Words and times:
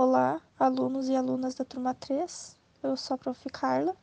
Olá, 0.00 0.40
alunos 0.56 1.08
e 1.08 1.16
alunas 1.16 1.56
da 1.56 1.64
turma 1.64 1.92
3. 1.92 2.56
Eu 2.84 2.96
sou 2.96 3.16
a 3.16 3.18
Prof. 3.18 3.50
Carla 3.50 3.96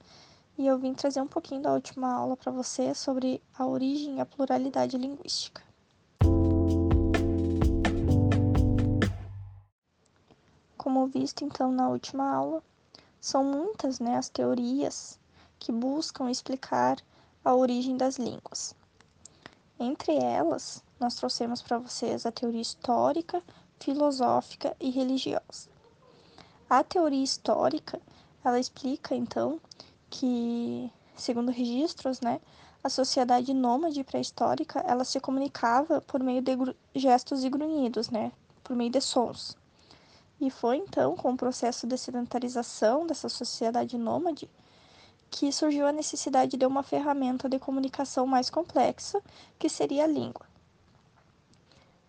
e 0.57 0.67
eu 0.67 0.77
vim 0.77 0.93
trazer 0.93 1.21
um 1.21 1.25
pouquinho 1.25 1.61
da 1.61 1.71
última 1.71 2.11
aula 2.13 2.35
para 2.35 2.51
você 2.51 2.93
sobre 2.93 3.41
a 3.57 3.65
origem 3.65 4.17
e 4.17 4.19
a 4.19 4.25
pluralidade 4.25 4.97
linguística. 4.97 5.63
Como 10.77 11.07
visto 11.07 11.45
então 11.45 11.71
na 11.71 11.87
última 11.87 12.29
aula, 12.29 12.61
são 13.21 13.41
muitas 13.45 14.01
né, 14.01 14.17
as 14.17 14.27
teorias 14.27 15.17
que 15.57 15.71
buscam 15.71 16.29
explicar 16.29 16.97
a 17.41 17.55
origem 17.55 17.95
das 17.95 18.17
línguas. 18.17 18.75
Entre 19.79 20.13
elas, 20.17 20.83
nós 20.99 21.15
trouxemos 21.15 21.61
para 21.61 21.77
vocês 21.77 22.25
a 22.25 22.33
teoria 22.33 22.61
histórica, 22.61 23.41
filosófica 23.79 24.75
e 24.77 24.89
religiosa. 24.89 25.73
A 26.67 26.83
teoria 26.83 27.23
histórica, 27.23 28.01
ela 28.43 28.59
explica 28.59 29.13
então 29.13 29.61
que, 30.09 30.91
segundo 31.15 31.51
registros, 31.51 32.21
né, 32.21 32.41
a 32.83 32.89
sociedade 32.89 33.53
nômade 33.53 34.03
pré-histórica, 34.03 34.79
ela 34.79 35.03
se 35.03 35.19
comunicava 35.19 36.01
por 36.01 36.23
meio 36.23 36.41
de 36.41 36.57
gestos 36.95 37.43
e 37.43 37.49
grunhidos, 37.49 38.09
né, 38.09 38.31
por 38.63 38.75
meio 38.75 38.89
de 38.89 38.99
sons. 38.99 39.55
E 40.41 40.49
foi 40.49 40.77
então 40.77 41.15
com 41.15 41.33
o 41.33 41.37
processo 41.37 41.85
de 41.85 41.97
sedentarização 41.97 43.05
dessa 43.05 43.29
sociedade 43.29 43.97
nômade 43.97 44.49
que 45.29 45.51
surgiu 45.51 45.85
a 45.85 45.91
necessidade 45.91 46.57
de 46.57 46.65
uma 46.65 46.81
ferramenta 46.81 47.47
de 47.47 47.59
comunicação 47.59 48.25
mais 48.25 48.49
complexa, 48.49 49.21
que 49.59 49.69
seria 49.69 50.05
a 50.05 50.07
língua. 50.07 50.45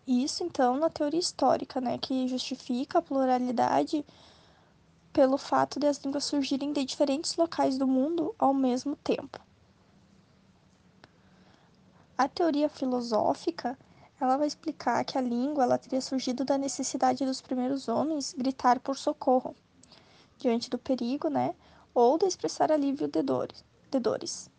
Isso 0.07 0.43
então 0.43 0.77
na 0.77 0.89
teoria 0.89 1.19
histórica, 1.19 1.79
né, 1.79 1.97
que 1.97 2.27
justifica 2.27 2.99
a 2.99 3.01
pluralidade 3.01 4.03
pelo 5.13 5.37
fato 5.37 5.79
de 5.79 5.87
as 5.87 5.97
línguas 5.97 6.25
surgirem 6.25 6.71
de 6.71 6.85
diferentes 6.85 7.35
locais 7.35 7.77
do 7.77 7.87
mundo 7.87 8.35
ao 8.37 8.53
mesmo 8.53 8.95
tempo. 8.95 9.39
A 12.17 12.27
teoria 12.27 12.67
filosófica, 12.67 13.77
ela 14.19 14.37
vai 14.37 14.47
explicar 14.47 15.03
que 15.05 15.17
a 15.17 15.21
língua 15.21 15.63
ela 15.63 15.77
teria 15.77 16.01
surgido 16.01 16.43
da 16.43 16.57
necessidade 16.57 17.25
dos 17.25 17.41
primeiros 17.41 17.87
homens 17.87 18.33
gritar 18.33 18.79
por 18.79 18.97
socorro 18.97 19.55
diante 20.37 20.69
do 20.69 20.77
perigo, 20.77 21.29
né, 21.29 21.55
ou 21.93 22.17
de 22.17 22.25
expressar 22.25 22.71
alívio 22.71 23.07
de 23.07 23.21
dores. 23.21 23.63
De 23.89 23.99
dores. 23.99 24.49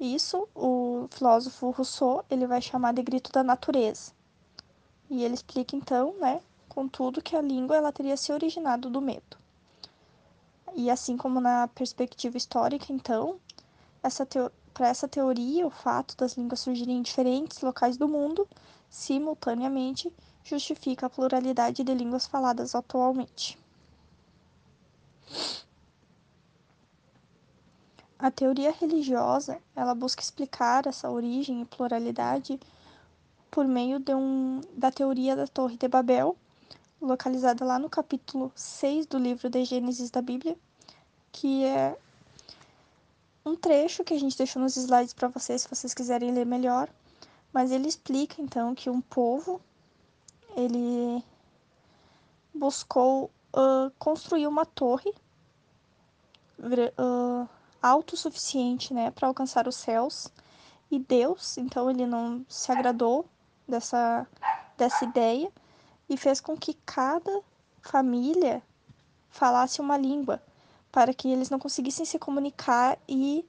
Isso 0.00 0.48
o 0.54 1.08
filósofo 1.10 1.70
Rousseau 1.70 2.24
ele 2.30 2.46
vai 2.46 2.62
chamar 2.62 2.92
de 2.92 3.02
grito 3.02 3.32
da 3.32 3.42
natureza. 3.42 4.12
E 5.10 5.24
ele 5.24 5.34
explica 5.34 5.74
então, 5.74 6.14
né, 6.18 6.40
contudo 6.68 7.22
que 7.22 7.34
a 7.34 7.42
língua 7.42 7.76
ela 7.76 7.92
teria 7.92 8.16
se 8.16 8.32
originado 8.32 8.88
do 8.88 9.00
medo. 9.00 9.36
E 10.74 10.90
assim 10.90 11.16
como 11.16 11.40
na 11.40 11.68
perspectiva 11.68 12.36
histórica, 12.36 12.92
então, 12.92 13.40
essa 14.02 14.26
para 14.78 14.86
essa 14.86 15.08
teoria, 15.08 15.66
o 15.66 15.70
fato 15.70 16.16
das 16.16 16.36
línguas 16.36 16.60
surgirem 16.60 16.98
em 16.98 17.02
diferentes 17.02 17.60
locais 17.60 17.96
do 17.96 18.06
mundo, 18.06 18.48
simultaneamente, 18.88 20.12
justifica 20.44 21.06
a 21.06 21.10
pluralidade 21.10 21.82
de 21.82 21.94
línguas 21.94 22.28
faladas 22.28 22.76
atualmente. 22.76 23.58
A 28.16 28.30
teoria 28.30 28.70
religiosa, 28.70 29.60
ela 29.74 29.94
busca 29.96 30.22
explicar 30.22 30.86
essa 30.86 31.10
origem 31.10 31.60
e 31.60 31.64
pluralidade 31.64 32.58
por 33.50 33.66
meio 33.66 33.98
de 33.98 34.14
um, 34.14 34.60
da 34.76 34.92
teoria 34.92 35.34
da 35.34 35.46
Torre 35.48 35.76
de 35.76 35.88
Babel, 35.88 36.36
localizada 37.00 37.64
lá 37.64 37.78
no 37.78 37.88
capítulo 37.88 38.52
6 38.54 39.06
do 39.06 39.18
livro 39.18 39.48
de 39.48 39.64
Gênesis 39.64 40.10
da 40.10 40.20
Bíblia, 40.20 40.56
que 41.30 41.64
é 41.64 41.96
um 43.44 43.56
trecho 43.56 44.04
que 44.04 44.14
a 44.14 44.18
gente 44.18 44.36
deixou 44.36 44.60
nos 44.60 44.76
slides 44.76 45.14
para 45.14 45.28
vocês, 45.28 45.62
se 45.62 45.68
vocês 45.68 45.94
quiserem 45.94 46.32
ler 46.32 46.44
melhor. 46.44 46.88
Mas 47.52 47.70
ele 47.70 47.88
explica 47.88 48.42
então 48.42 48.74
que 48.74 48.90
um 48.90 49.00
povo 49.00 49.60
ele 50.56 51.22
buscou 52.52 53.30
uh, 53.54 53.90
construir 53.98 54.46
uma 54.46 54.66
torre 54.66 55.12
uh, 56.58 57.48
autossuficiente, 57.80 58.92
né, 58.92 59.10
para 59.10 59.28
alcançar 59.28 59.68
os 59.68 59.76
céus. 59.76 60.30
E 60.90 60.98
Deus, 60.98 61.58
então, 61.58 61.90
ele 61.90 62.06
não 62.06 62.44
se 62.48 62.72
agradou 62.72 63.26
dessa, 63.66 64.26
dessa 64.76 65.04
ideia 65.04 65.52
e 66.08 66.16
fez 66.16 66.40
com 66.40 66.56
que 66.56 66.74
cada 66.86 67.42
família 67.82 68.62
falasse 69.30 69.80
uma 69.80 69.96
língua 69.96 70.42
para 70.90 71.12
que 71.12 71.28
eles 71.30 71.50
não 71.50 71.58
conseguissem 71.58 72.04
se 72.04 72.18
comunicar 72.18 72.98
e 73.06 73.44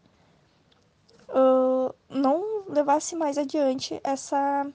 uh, 1.29 1.93
não 2.09 2.65
levasse 2.67 3.15
mais 3.15 3.37
adiante 3.37 3.99
essa 4.03 4.67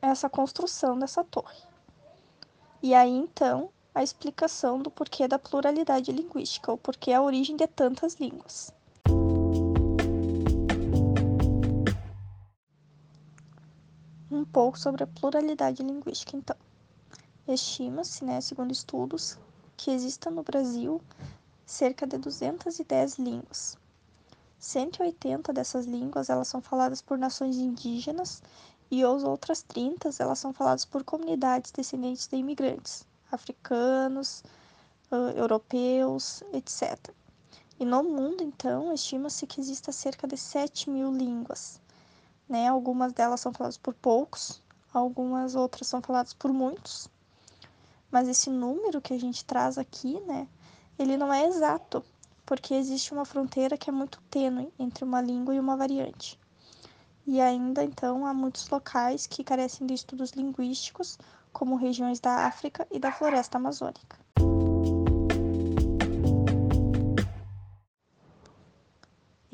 essa 0.00 0.28
construção 0.28 0.98
dessa 0.98 1.24
torre. 1.24 1.62
E 2.82 2.94
aí 2.94 3.10
então 3.10 3.70
a 3.94 4.02
explicação 4.02 4.78
do 4.80 4.90
porquê 4.90 5.28
da 5.28 5.38
pluralidade 5.38 6.10
linguística, 6.10 6.70
ou 6.70 6.76
porquê 6.76 7.12
a 7.12 7.22
origem 7.22 7.56
de 7.56 7.66
tantas 7.66 8.14
línguas. 8.16 8.72
Um 14.30 14.44
pouco 14.44 14.78
sobre 14.78 15.04
a 15.04 15.06
pluralidade 15.06 15.82
linguística, 15.82 16.36
então. 16.36 16.56
Estima-se, 17.46 18.24
né, 18.24 18.40
segundo 18.40 18.72
estudos, 18.72 19.38
que 19.76 19.90
existam 19.90 20.30
no 20.30 20.42
Brasil 20.42 21.00
cerca 21.66 22.06
de 22.06 22.16
210 22.16 23.18
línguas. 23.18 23.76
180 24.58 25.52
dessas 25.52 25.84
línguas 25.84 26.30
elas 26.30 26.48
são 26.48 26.62
faladas 26.62 27.02
por 27.02 27.18
nações 27.18 27.56
indígenas 27.56 28.42
e 28.90 29.04
as 29.04 29.24
outras 29.24 29.62
30 29.62 30.10
elas 30.18 30.38
são 30.38 30.54
faladas 30.54 30.86
por 30.86 31.04
comunidades 31.04 31.70
descendentes 31.70 32.26
de 32.26 32.36
imigrantes, 32.36 33.06
africanos, 33.30 34.42
europeus, 35.36 36.42
etc. 36.52 37.12
E 37.78 37.84
no 37.84 38.02
mundo, 38.02 38.42
então, 38.42 38.92
estima-se 38.92 39.46
que 39.46 39.60
exista 39.60 39.92
cerca 39.92 40.26
de 40.26 40.36
7 40.36 40.88
mil 40.88 41.12
línguas. 41.12 41.80
Né? 42.48 42.68
Algumas 42.68 43.12
delas 43.12 43.40
são 43.40 43.52
faladas 43.52 43.78
por 43.78 43.94
poucos, 43.94 44.62
algumas 44.92 45.54
outras 45.54 45.88
são 45.88 46.00
faladas 46.00 46.34
por 46.34 46.52
muitos. 46.52 47.08
Mas 48.10 48.28
esse 48.28 48.50
número 48.50 49.00
que 49.00 49.12
a 49.12 49.18
gente 49.18 49.44
traz 49.44 49.76
aqui, 49.76 50.20
né, 50.20 50.46
ele 50.98 51.16
não 51.16 51.32
é 51.32 51.46
exato, 51.46 52.04
porque 52.46 52.74
existe 52.74 53.12
uma 53.12 53.24
fronteira 53.24 53.76
que 53.76 53.90
é 53.90 53.92
muito 53.92 54.20
tênue 54.30 54.72
entre 54.78 55.04
uma 55.04 55.20
língua 55.20 55.54
e 55.54 55.60
uma 55.60 55.76
variante. 55.76 56.38
E 57.26 57.40
ainda 57.40 57.82
então 57.82 58.26
há 58.26 58.34
muitos 58.34 58.68
locais 58.68 59.26
que 59.26 59.42
carecem 59.42 59.86
de 59.86 59.94
estudos 59.94 60.32
linguísticos, 60.32 61.18
como 61.52 61.76
regiões 61.76 62.20
da 62.20 62.46
África 62.46 62.86
e 62.90 62.98
da 62.98 63.10
floresta 63.10 63.56
amazônica. 63.58 64.18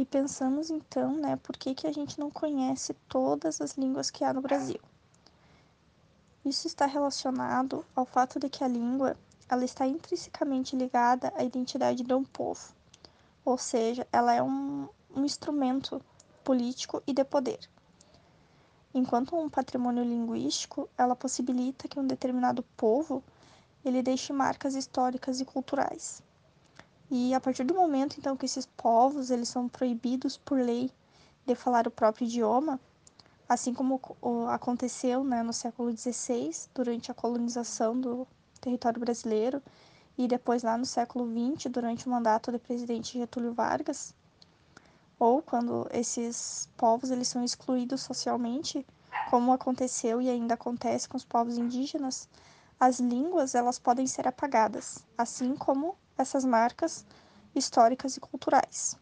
E 0.00 0.04
pensamos 0.06 0.70
então, 0.70 1.14
né, 1.14 1.36
por 1.36 1.54
que, 1.58 1.74
que 1.74 1.86
a 1.86 1.92
gente 1.92 2.18
não 2.18 2.30
conhece 2.30 2.94
todas 3.06 3.60
as 3.60 3.72
línguas 3.72 4.10
que 4.10 4.24
há 4.24 4.32
no 4.32 4.40
Brasil? 4.40 4.80
Isso 6.42 6.66
está 6.66 6.86
relacionado 6.86 7.84
ao 7.94 8.06
fato 8.06 8.40
de 8.40 8.48
que 8.48 8.64
a 8.64 8.66
língua 8.66 9.14
ela 9.46 9.62
está 9.62 9.86
intrinsecamente 9.86 10.74
ligada 10.74 11.30
à 11.36 11.44
identidade 11.44 12.02
de 12.02 12.14
um 12.14 12.24
povo, 12.24 12.72
ou 13.44 13.58
seja, 13.58 14.08
ela 14.10 14.32
é 14.32 14.42
um, 14.42 14.88
um 15.14 15.22
instrumento 15.22 16.00
político 16.42 17.02
e 17.06 17.12
de 17.12 17.22
poder. 17.22 17.60
Enquanto 18.94 19.36
um 19.36 19.50
patrimônio 19.50 20.02
linguístico, 20.02 20.88
ela 20.96 21.14
possibilita 21.14 21.86
que 21.86 22.00
um 22.00 22.06
determinado 22.06 22.62
povo 22.74 23.22
ele 23.84 24.02
deixe 24.02 24.32
marcas 24.32 24.74
históricas 24.74 25.42
e 25.42 25.44
culturais. 25.44 26.22
E 27.10 27.34
a 27.34 27.40
partir 27.40 27.64
do 27.64 27.74
momento 27.74 28.16
então 28.18 28.36
que 28.36 28.46
esses 28.46 28.66
povos 28.66 29.30
eles 29.30 29.48
são 29.48 29.68
proibidos 29.68 30.36
por 30.36 30.58
lei 30.58 30.90
de 31.44 31.54
falar 31.56 31.88
o 31.88 31.90
próprio 31.90 32.26
idioma, 32.26 32.78
assim 33.48 33.74
como 33.74 34.00
aconteceu 34.48 35.24
né, 35.24 35.42
no 35.42 35.52
século 35.52 35.90
XVI, 35.96 36.52
durante 36.72 37.10
a 37.10 37.14
colonização 37.14 38.00
do 38.00 38.26
território 38.60 39.00
brasileiro, 39.00 39.60
e 40.16 40.28
depois 40.28 40.62
lá 40.62 40.78
no 40.78 40.86
século 40.86 41.26
XX, 41.26 41.70
durante 41.72 42.06
o 42.06 42.10
mandato 42.10 42.52
do 42.52 42.60
presidente 42.60 43.18
Getúlio 43.18 43.52
Vargas, 43.52 44.14
ou 45.18 45.42
quando 45.42 45.88
esses 45.92 46.68
povos 46.76 47.10
eles 47.10 47.26
são 47.26 47.42
excluídos 47.42 48.02
socialmente, 48.02 48.86
como 49.30 49.52
aconteceu 49.52 50.22
e 50.22 50.30
ainda 50.30 50.54
acontece 50.54 51.08
com 51.08 51.16
os 51.16 51.24
povos 51.24 51.58
indígenas, 51.58 52.28
as 52.78 53.00
línguas 53.00 53.54
elas 53.54 53.78
podem 53.78 54.06
ser 54.06 54.28
apagadas, 54.28 55.04
assim 55.18 55.56
como 55.56 55.96
essas 56.20 56.44
marcas 56.44 57.04
históricas 57.54 58.16
e 58.16 58.20
culturais. 58.20 58.98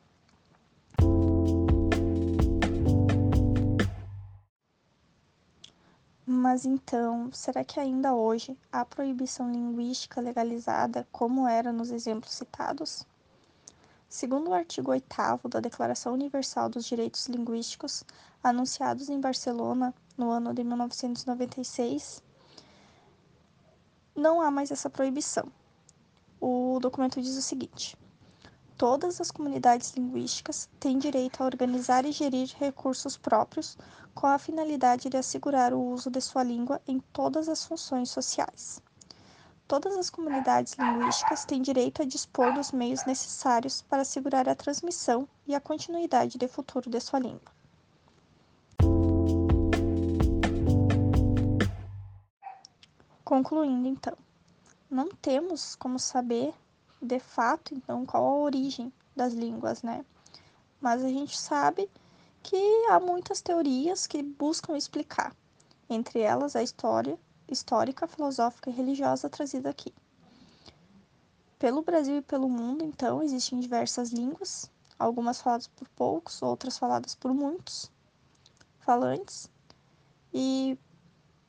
Mas 6.26 6.64
então, 6.64 7.30
será 7.32 7.64
que 7.64 7.80
ainda 7.80 8.14
hoje 8.14 8.56
há 8.70 8.84
proibição 8.84 9.50
linguística 9.50 10.20
legalizada, 10.20 11.06
como 11.10 11.48
era 11.48 11.72
nos 11.72 11.90
exemplos 11.90 12.32
citados? 12.32 13.06
Segundo 14.08 14.48
o 14.48 14.54
artigo 14.54 14.90
8 14.90 15.48
da 15.48 15.60
Declaração 15.60 16.14
Universal 16.14 16.68
dos 16.68 16.86
Direitos 16.86 17.26
Linguísticos, 17.26 18.04
anunciados 18.42 19.08
em 19.08 19.20
Barcelona 19.20 19.94
no 20.16 20.30
ano 20.30 20.54
de 20.54 20.64
1996, 20.64 22.22
não 24.14 24.40
há 24.40 24.50
mais 24.50 24.70
essa 24.70 24.88
proibição. 24.88 25.50
O 26.40 26.78
documento 26.80 27.20
diz 27.20 27.36
o 27.36 27.42
seguinte: 27.42 27.96
todas 28.76 29.20
as 29.20 29.30
comunidades 29.30 29.92
linguísticas 29.94 30.68
têm 30.78 30.98
direito 30.98 31.42
a 31.42 31.46
organizar 31.46 32.04
e 32.04 32.12
gerir 32.12 32.54
recursos 32.56 33.16
próprios 33.16 33.76
com 34.14 34.26
a 34.26 34.38
finalidade 34.38 35.08
de 35.08 35.16
assegurar 35.16 35.74
o 35.74 35.80
uso 35.80 36.10
de 36.10 36.20
sua 36.20 36.42
língua 36.42 36.80
em 36.86 37.00
todas 37.12 37.48
as 37.48 37.66
funções 37.66 38.10
sociais. 38.10 38.80
Todas 39.66 39.96
as 39.96 40.08
comunidades 40.08 40.74
linguísticas 40.78 41.44
têm 41.44 41.60
direito 41.60 42.02
a 42.02 42.04
dispor 42.04 42.54
dos 42.54 42.72
meios 42.72 43.04
necessários 43.04 43.82
para 43.82 44.02
assegurar 44.02 44.48
a 44.48 44.54
transmissão 44.54 45.28
e 45.46 45.54
a 45.54 45.60
continuidade 45.60 46.38
de 46.38 46.48
futuro 46.48 46.88
de 46.88 47.00
sua 47.00 47.18
língua. 47.18 47.52
Concluindo, 53.24 53.86
então, 53.86 54.16
não 54.90 55.08
temos 55.08 55.76
como 55.76 55.98
saber 55.98 56.54
de 57.00 57.20
fato, 57.20 57.74
então, 57.74 58.04
qual 58.04 58.24
a 58.24 58.34
origem 58.34 58.92
das 59.14 59.32
línguas, 59.32 59.82
né? 59.82 60.04
Mas 60.80 61.04
a 61.04 61.08
gente 61.08 61.38
sabe 61.38 61.88
que 62.42 62.56
há 62.88 62.98
muitas 62.98 63.40
teorias 63.40 64.06
que 64.06 64.22
buscam 64.22 64.76
explicar, 64.76 65.34
entre 65.88 66.20
elas 66.20 66.56
a 66.56 66.62
história 66.62 67.18
histórica, 67.48 68.06
filosófica 68.06 68.70
e 68.70 68.72
religiosa 68.72 69.28
trazida 69.28 69.70
aqui. 69.70 69.92
Pelo 71.58 71.82
Brasil 71.82 72.18
e 72.18 72.22
pelo 72.22 72.48
mundo, 72.48 72.84
então, 72.84 73.22
existem 73.22 73.58
diversas 73.58 74.10
línguas, 74.10 74.70
algumas 74.98 75.40
faladas 75.40 75.66
por 75.66 75.88
poucos, 75.88 76.42
outras 76.42 76.78
faladas 76.78 77.14
por 77.14 77.32
muitos 77.32 77.90
falantes, 78.80 79.50
e 80.32 80.78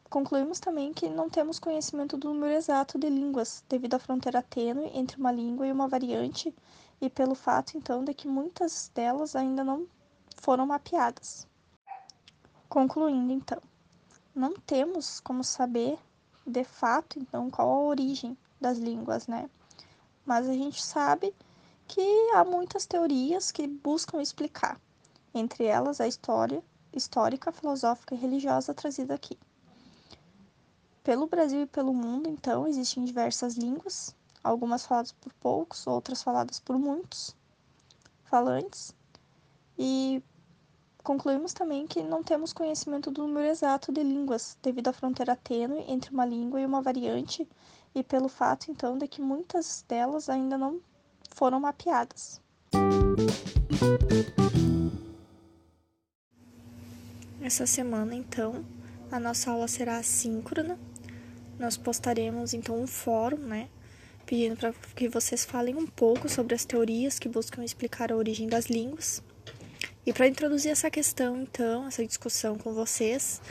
Concluímos 0.10 0.60
também 0.60 0.92
que 0.92 1.08
não 1.08 1.30
temos 1.30 1.60
conhecimento 1.60 2.18
do 2.18 2.34
número 2.34 2.54
exato 2.54 2.98
de 2.98 3.08
línguas, 3.08 3.64
devido 3.70 3.94
à 3.94 4.00
fronteira 4.00 4.42
tênue 4.42 4.90
entre 4.96 5.20
uma 5.20 5.32
língua 5.32 5.68
e 5.68 5.72
uma 5.72 5.88
variante, 5.88 6.52
e 7.00 7.12
pelo 7.12 7.36
fato, 7.36 7.78
então, 7.78 8.04
de 8.04 8.12
que 8.16 8.28
muitas 8.28 8.92
delas 8.96 9.36
ainda 9.36 9.64
não 9.64 9.86
foram 10.36 10.66
mapeadas. 10.66 11.48
Concluindo, 12.68 13.32
então, 13.32 13.62
não 14.34 14.54
temos 14.54 15.20
como 15.20 15.44
saber 15.44 16.00
de 16.44 16.64
fato, 16.64 17.20
então, 17.20 17.52
qual 17.52 17.70
a 17.70 17.80
origem 17.84 18.36
das 18.60 18.80
línguas, 18.80 19.28
né? 19.28 19.48
Mas 20.26 20.50
a 20.50 20.54
gente 20.54 20.82
sabe 20.82 21.36
que 21.88 22.32
há 22.34 22.44
muitas 22.44 22.88
teorias 22.88 23.52
que 23.52 23.68
buscam 23.68 24.20
explicar, 24.20 24.82
entre 25.36 25.66
elas 25.66 26.02
a 26.02 26.08
história 26.08 26.64
histórica, 26.92 27.52
filosófica 27.52 28.16
e 28.16 28.18
religiosa 28.18 28.74
trazida 28.74 29.14
aqui. 29.14 29.38
Pelo 31.10 31.26
Brasil 31.26 31.64
e 31.64 31.66
pelo 31.66 31.92
mundo, 31.92 32.30
então, 32.30 32.68
existem 32.68 33.04
diversas 33.04 33.56
línguas, 33.56 34.16
algumas 34.44 34.86
faladas 34.86 35.12
por 35.12 35.34
poucos, 35.34 35.88
outras 35.88 36.22
faladas 36.22 36.60
por 36.60 36.78
muitos 36.78 37.36
falantes. 38.26 38.94
E 39.76 40.22
concluímos 41.04 41.52
também 41.52 41.88
que 41.88 42.04
não 42.04 42.22
temos 42.22 42.54
conhecimento 42.54 43.10
do 43.10 43.26
número 43.26 43.48
exato 43.48 43.92
de 43.92 44.04
línguas, 44.04 44.56
devido 44.62 44.90
à 44.90 44.94
fronteira 44.94 45.36
tênue 45.36 45.84
entre 45.88 46.14
uma 46.14 46.28
língua 46.28 46.62
e 46.62 46.66
uma 46.68 46.80
variante, 46.80 47.50
e 47.96 48.04
pelo 48.04 48.30
fato, 48.30 48.70
então, 48.70 48.96
de 48.96 49.08
que 49.08 49.20
muitas 49.20 49.84
delas 49.88 50.30
ainda 50.30 50.60
não 50.60 50.80
foram 51.32 51.60
mapeadas. 51.60 52.40
Essa 57.42 57.66
semana, 57.66 58.14
então, 58.14 58.64
a 59.12 59.20
nossa 59.20 59.50
aula 59.50 59.68
será 59.68 59.98
assíncrona 59.98 60.78
nós 61.60 61.76
postaremos 61.76 62.54
então 62.54 62.82
um 62.82 62.88
fórum, 62.88 63.38
né, 63.38 63.70
pedindo 64.26 64.56
para 64.56 64.72
que 64.96 65.10
vocês 65.10 65.44
falem 65.44 65.76
um 65.76 65.86
pouco 65.86 66.30
sobre 66.30 66.56
as 66.56 66.64
teorias 66.64 67.20
que 67.20 67.28
buscam 67.28 67.64
explicar 67.64 68.12
a 68.12 68.16
origem 68.16 68.48
das 68.48 68.68
línguas. 68.68 69.22
E 70.06 70.14
para 70.14 70.28
introduzir 70.28 70.72
essa 70.72 70.90
questão, 70.90 71.42
então, 71.42 71.86
essa 71.86 72.06
discussão 72.06 72.58
com 72.58 72.74
vocês, 72.74 73.42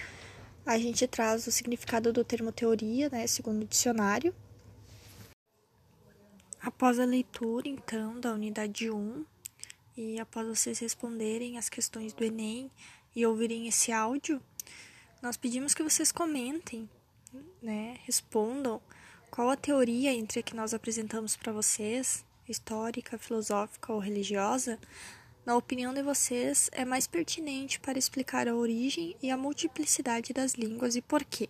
a 0.64 0.78
gente 0.78 1.06
traz 1.06 1.46
o 1.46 1.52
significado 1.52 2.12
do 2.12 2.24
termo 2.24 2.50
teoria, 2.50 3.10
né, 3.10 3.26
segundo 3.26 3.62
o 3.62 3.66
dicionário. 3.66 4.34
Após 6.60 6.98
a 6.98 7.04
leitura, 7.04 7.68
então, 7.68 8.18
da 8.18 8.32
unidade 8.32 8.90
1, 8.90 9.24
e 9.96 10.18
após 10.18 10.46
vocês 10.46 10.78
responderem 10.78 11.58
as 11.58 11.68
questões 11.68 12.12
do 12.12 12.24
Enem 12.24 12.70
e 13.14 13.26
ouvirem 13.26 13.68
esse 13.68 13.92
áudio, 13.92 14.40
nós 15.20 15.36
pedimos 15.36 15.74
que 15.74 15.82
vocês 15.82 16.10
comentem 16.10 16.88
né, 17.62 17.98
respondam 18.04 18.80
qual 19.30 19.50
a 19.50 19.56
teoria 19.56 20.12
entre 20.12 20.40
a 20.40 20.42
que 20.42 20.56
nós 20.56 20.72
apresentamos 20.72 21.36
para 21.36 21.52
vocês, 21.52 22.24
histórica, 22.48 23.18
filosófica 23.18 23.92
ou 23.92 23.98
religiosa, 23.98 24.78
na 25.44 25.56
opinião 25.56 25.94
de 25.94 26.02
vocês, 26.02 26.68
é 26.72 26.84
mais 26.84 27.06
pertinente 27.06 27.80
para 27.80 27.98
explicar 27.98 28.48
a 28.48 28.54
origem 28.54 29.16
e 29.22 29.30
a 29.30 29.36
multiplicidade 29.36 30.32
das 30.32 30.52
línguas 30.52 30.94
e 30.94 31.00
por 31.00 31.24
quê. 31.24 31.48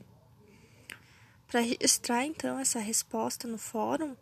Para 1.49 1.61
registrar 1.61 2.25
então 2.25 2.59
essa 2.59 2.79
resposta 2.79 3.49
no 3.49 3.59
fórum, 3.59 4.15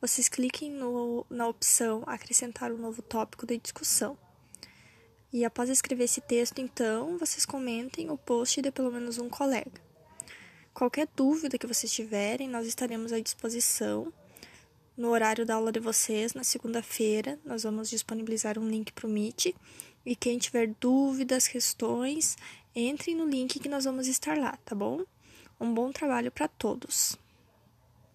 vocês 0.00 0.28
cliquem 0.28 0.70
no, 0.70 1.24
na 1.30 1.48
opção 1.48 2.02
Acrescentar 2.06 2.70
um 2.70 2.76
novo 2.76 3.00
tópico 3.00 3.46
de 3.46 3.56
discussão. 3.56 4.18
E 5.32 5.44
após 5.44 5.70
escrever 5.70 6.04
esse 6.04 6.20
texto, 6.20 6.58
então, 6.60 7.16
vocês 7.16 7.46
comentem 7.46 8.10
o 8.10 8.18
post 8.18 8.60
de 8.60 8.70
pelo 8.70 8.92
menos 8.92 9.18
um 9.18 9.28
colega. 9.28 9.80
Qualquer 10.74 11.06
dúvida 11.14 11.56
que 11.56 11.68
vocês 11.68 11.92
tiverem, 11.92 12.48
nós 12.48 12.66
estaremos 12.66 13.12
à 13.12 13.20
disposição. 13.20 14.12
No 14.96 15.10
horário 15.10 15.46
da 15.46 15.54
aula 15.54 15.70
de 15.70 15.78
vocês, 15.78 16.34
na 16.34 16.42
segunda-feira, 16.42 17.38
nós 17.44 17.62
vamos 17.62 17.88
disponibilizar 17.88 18.58
um 18.58 18.68
link 18.68 18.92
para 18.92 19.06
o 19.06 19.10
Meet. 19.10 19.54
E 20.04 20.16
quem 20.16 20.36
tiver 20.36 20.74
dúvidas, 20.80 21.46
questões, 21.46 22.36
entre 22.74 23.14
no 23.14 23.24
link 23.24 23.60
que 23.60 23.68
nós 23.68 23.84
vamos 23.84 24.08
estar 24.08 24.36
lá, 24.36 24.58
tá 24.64 24.74
bom? 24.74 25.04
Um 25.60 25.72
bom 25.72 25.92
trabalho 25.92 26.32
para 26.32 26.48
todos! 26.48 27.16